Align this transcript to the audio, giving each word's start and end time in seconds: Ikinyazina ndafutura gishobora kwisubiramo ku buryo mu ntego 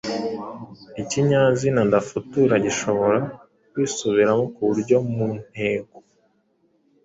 Ikinyazina 1.01 1.81
ndafutura 1.89 2.55
gishobora 2.65 3.19
kwisubiramo 3.71 4.43
ku 4.53 4.61
buryo 4.69 4.97
mu 5.13 5.27
ntego 5.49 5.95